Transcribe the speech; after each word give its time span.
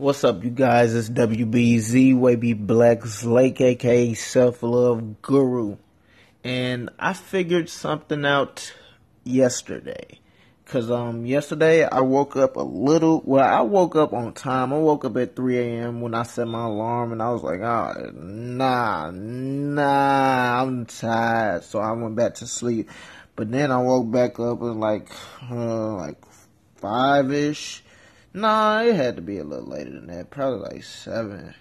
What's 0.00 0.24
up, 0.24 0.42
you 0.42 0.48
guys? 0.48 0.94
It's 0.94 1.10
WBZ, 1.10 2.18
Wavy 2.18 2.54
Black 2.54 3.22
Lake, 3.22 3.60
aka 3.60 4.14
Self 4.14 4.62
Love 4.62 5.20
Guru. 5.20 5.76
And 6.42 6.88
I 6.98 7.12
figured 7.12 7.68
something 7.68 8.24
out 8.24 8.72
yesterday. 9.24 10.18
Cause, 10.64 10.90
um, 10.90 11.26
yesterday 11.26 11.84
I 11.84 12.00
woke 12.00 12.34
up 12.36 12.56
a 12.56 12.62
little, 12.62 13.20
well, 13.26 13.44
I 13.44 13.60
woke 13.60 13.94
up 13.94 14.14
on 14.14 14.32
time. 14.32 14.72
I 14.72 14.78
woke 14.78 15.04
up 15.04 15.18
at 15.18 15.36
3 15.36 15.58
a.m. 15.58 16.00
when 16.00 16.14
I 16.14 16.22
set 16.22 16.48
my 16.48 16.64
alarm 16.64 17.12
and 17.12 17.20
I 17.20 17.28
was 17.28 17.42
like, 17.42 17.60
oh, 17.60 18.10
nah, 18.14 19.10
nah, 19.10 20.62
I'm 20.62 20.86
tired. 20.86 21.64
So 21.64 21.78
I 21.78 21.92
went 21.92 22.16
back 22.16 22.36
to 22.36 22.46
sleep. 22.46 22.88
But 23.36 23.50
then 23.50 23.70
I 23.70 23.76
woke 23.76 24.10
back 24.10 24.40
up 24.40 24.62
at 24.62 24.76
like, 24.76 25.10
uh, 25.50 25.94
like 25.96 26.16
five-ish 26.76 27.84
Nah, 28.32 28.82
it 28.82 28.94
had 28.94 29.16
to 29.16 29.22
be 29.22 29.38
a 29.38 29.44
little 29.44 29.66
later 29.66 29.90
than 29.90 30.06
that. 30.06 30.30
Probably 30.30 30.60
like 30.60 30.84
seven, 30.84 31.54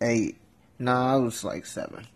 eight. 0.00 0.36
Nah, 0.78 1.16
it 1.16 1.22
was 1.22 1.42
like 1.42 1.64
seven. 1.64 2.06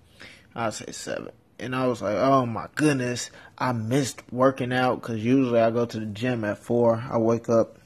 I'd 0.54 0.74
say 0.74 0.92
seven. 0.92 1.30
And 1.58 1.74
I 1.74 1.86
was 1.86 2.02
like, 2.02 2.16
oh 2.16 2.46
my 2.46 2.66
goodness, 2.74 3.30
I 3.56 3.72
missed 3.72 4.22
working 4.32 4.72
out 4.72 5.00
because 5.00 5.22
usually 5.22 5.60
I 5.60 5.70
go 5.70 5.86
to 5.86 6.00
the 6.00 6.06
gym 6.06 6.44
at 6.44 6.58
four. 6.58 7.02
I 7.10 7.18
wake 7.18 7.48
up 7.48 7.78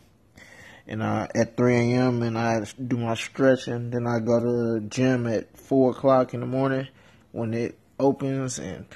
and 0.86 1.02
I 1.02 1.28
at 1.34 1.56
3 1.56 1.74
a.m. 1.74 2.22
and 2.22 2.38
I 2.38 2.64
do 2.86 2.96
my 2.96 3.14
stretching. 3.14 3.90
Then 3.90 4.06
I 4.06 4.18
go 4.20 4.40
to 4.40 4.74
the 4.74 4.80
gym 4.80 5.26
at 5.26 5.56
four 5.56 5.92
o'clock 5.92 6.34
in 6.34 6.40
the 6.40 6.46
morning 6.46 6.88
when 7.32 7.54
it 7.54 7.78
opens. 7.98 8.58
And 8.58 8.86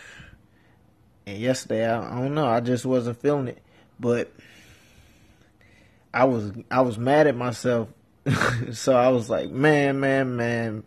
and 1.27 1.39
yesterday, 1.39 1.87
I, 1.87 2.19
I 2.19 2.23
don't 2.23 2.35
know, 2.35 2.47
I 2.47 2.61
just 2.61 2.87
wasn't 2.87 3.21
feeling 3.21 3.49
it. 3.49 3.63
But 4.01 4.33
I 6.19 6.25
was 6.25 6.51
I 6.69 6.81
was 6.81 6.99
mad 6.99 7.29
at 7.29 7.37
myself. 7.37 7.89
so 8.73 8.97
I 8.97 9.09
was 9.11 9.31
like, 9.31 9.51
man, 9.51 10.01
man, 10.01 10.35
man. 10.35 10.83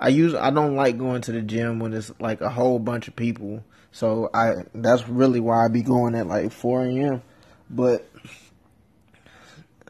I 0.00 0.08
use 0.08 0.34
I 0.34 0.50
don't 0.50 0.74
like 0.74 0.98
going 0.98 1.22
to 1.22 1.32
the 1.32 1.42
gym 1.42 1.78
when 1.78 1.92
it's 1.92 2.10
like 2.18 2.40
a 2.40 2.50
whole 2.50 2.80
bunch 2.80 3.06
of 3.06 3.14
people. 3.14 3.62
So 3.92 4.30
I 4.34 4.64
that's 4.74 5.08
really 5.08 5.38
why 5.38 5.64
I 5.64 5.68
be 5.68 5.82
going 5.82 6.16
at 6.16 6.26
like 6.26 6.50
4 6.50 6.86
a.m. 6.86 7.22
But 7.70 8.04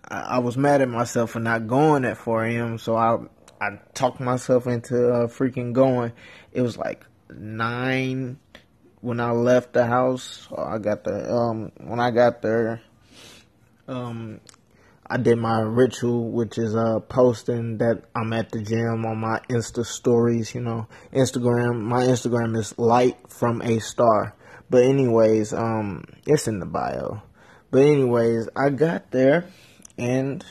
I, 0.06 0.20
I, 0.20 0.38
was 0.40 0.58
mad 0.58 0.82
at 0.82 0.88
myself 0.90 1.30
for 1.30 1.40
not 1.40 1.66
going 1.66 2.04
at 2.04 2.18
4 2.18 2.44
a.m. 2.44 2.76
So 2.76 2.94
I 2.94 3.20
I 3.62 3.80
talked 3.94 4.20
myself 4.20 4.66
into 4.66 5.10
uh, 5.10 5.26
freaking 5.28 5.72
going. 5.72 6.12
It 6.52 6.60
was 6.60 6.76
like 6.76 7.06
nine 7.30 8.38
when 9.00 9.18
I 9.18 9.30
left 9.30 9.72
the 9.72 9.86
house. 9.86 10.46
I 10.54 10.76
got 10.76 11.04
the 11.04 11.32
um 11.32 11.72
when 11.78 12.00
I 12.00 12.10
got 12.10 12.42
there. 12.42 12.82
Um, 13.88 14.40
I 15.06 15.18
did 15.18 15.36
my 15.38 15.60
ritual, 15.60 16.30
which 16.30 16.56
is 16.56 16.74
uh 16.74 17.00
posting 17.00 17.78
that 17.78 18.04
I'm 18.14 18.32
at 18.32 18.50
the 18.50 18.62
gym 18.62 19.04
on 19.04 19.18
my 19.18 19.40
Insta 19.50 19.84
stories. 19.84 20.54
You 20.54 20.62
know, 20.62 20.88
Instagram. 21.12 21.82
My 21.82 22.04
Instagram 22.04 22.56
is 22.56 22.78
light 22.78 23.16
from 23.28 23.60
a 23.62 23.80
star. 23.80 24.34
But 24.70 24.84
anyways, 24.84 25.52
um, 25.52 26.04
it's 26.26 26.48
in 26.48 26.58
the 26.58 26.66
bio. 26.66 27.22
But 27.70 27.82
anyways, 27.82 28.48
I 28.56 28.70
got 28.70 29.10
there 29.10 29.46
and 29.98 30.44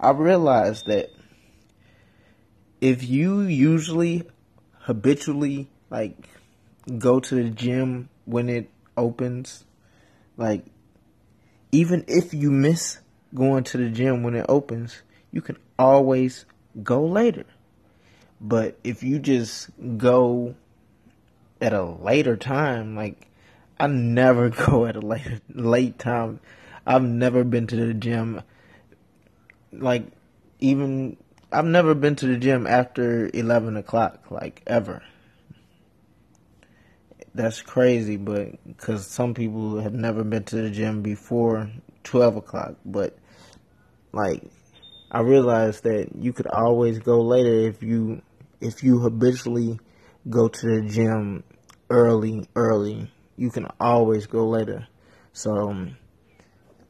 I 0.00 0.10
realized 0.10 0.86
that 0.86 1.10
if 2.80 3.02
you 3.02 3.42
usually 3.42 4.24
habitually 4.80 5.70
like 5.88 6.28
go 6.98 7.20
to 7.20 7.34
the 7.34 7.50
gym 7.50 8.08
when 8.24 8.48
it 8.48 8.70
opens, 8.96 9.64
like 10.36 10.66
even 11.72 12.04
if 12.08 12.34
you 12.34 12.50
miss 12.50 12.98
going 13.34 13.64
to 13.64 13.78
the 13.78 13.90
gym 13.90 14.22
when 14.22 14.34
it 14.34 14.46
opens, 14.48 15.02
you 15.32 15.40
can 15.40 15.56
always 15.78 16.46
go 16.82 17.04
later. 17.04 17.44
But 18.40 18.78
if 18.84 19.02
you 19.02 19.18
just 19.18 19.70
go 19.96 20.54
at 21.60 21.72
a 21.72 21.82
later 21.82 22.36
time, 22.36 22.96
like 22.96 23.28
I 23.78 23.86
never 23.86 24.48
go 24.66 24.86
at 24.86 24.96
a 24.96 25.00
late 25.00 25.40
late 25.48 25.98
time. 25.98 26.40
I've 26.86 27.02
never 27.02 27.44
been 27.44 27.66
to 27.68 27.76
the 27.76 27.94
gym 27.94 28.42
like 29.72 30.04
even 30.60 31.16
I've 31.52 31.64
never 31.64 31.94
been 31.94 32.16
to 32.16 32.26
the 32.26 32.36
gym 32.36 32.66
after 32.66 33.30
eleven 33.32 33.76
o'clock, 33.76 34.30
like 34.30 34.62
ever. 34.66 35.02
That's 37.34 37.62
crazy, 37.62 38.16
but 38.16 38.64
because 38.64 39.06
some 39.06 39.34
people 39.34 39.80
have 39.80 39.94
never 39.94 40.22
been 40.22 40.44
to 40.44 40.56
the 40.56 40.70
gym 40.70 41.02
before 41.02 41.70
twelve 42.04 42.36
o'clock, 42.36 42.76
but 42.84 43.18
like 44.12 44.42
I 45.10 45.20
realized 45.20 45.82
that 45.84 46.10
you 46.16 46.32
could 46.32 46.46
always 46.46 47.00
go 47.00 47.20
later 47.20 47.68
if 47.68 47.82
you 47.82 48.22
if 48.60 48.84
you 48.84 49.00
habitually 49.00 49.80
go 50.30 50.48
to 50.48 50.66
the 50.66 50.88
gym 50.88 51.42
early 51.90 52.48
early. 52.54 53.10
You 53.36 53.50
can 53.50 53.66
always 53.80 54.26
go 54.26 54.46
later. 54.48 54.86
So 55.32 55.50
um, 55.70 55.96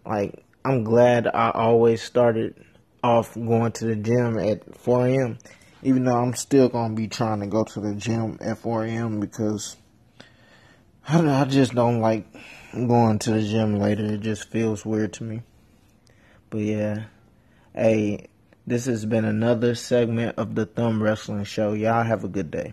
like 0.07 0.45
i'm 0.65 0.85
glad 0.85 1.27
i 1.27 1.51
always 1.51 2.03
started 2.03 2.55
off 3.03 3.35
going 3.35 3.73
to 3.73 3.87
the 3.87 3.97
gym 3.97 4.39
at 4.39 4.77
4 4.79 5.07
a.m 5.07 5.39
even 5.83 6.05
though 6.05 6.17
i'm 6.17 6.35
still 6.35 6.69
gonna 6.69 6.95
be 6.95 7.09
trying 7.09 7.41
to 7.41 7.47
go 7.47 7.65
to 7.65 7.81
the 7.81 7.95
gym 7.95 8.39
at 8.41 8.59
4 8.59 8.85
a.m 8.85 9.21
because 9.21 9.77
I, 11.09 11.43
I 11.43 11.45
just 11.45 11.75
don't 11.75 12.01
like 12.01 12.27
going 12.73 13.19
to 13.21 13.33
the 13.33 13.43
gym 13.43 13.79
later 13.79 14.05
it 14.05 14.21
just 14.21 14.49
feels 14.49 14.85
weird 14.85 15.13
to 15.15 15.25
me 15.25 15.43
but 16.51 16.59
yeah 16.59 17.05
Hey, 17.77 18.29
this 18.69 18.87
has 18.87 19.05
been 19.05 19.25
another 19.25 19.75
segment 19.75 20.39
of 20.39 20.55
the 20.55 20.65
Thumb 20.65 21.03
Wrestling 21.03 21.43
Show. 21.43 21.73
Y'all 21.73 22.05
have 22.05 22.23
a 22.23 22.29
good 22.29 22.53
day. 22.53 22.73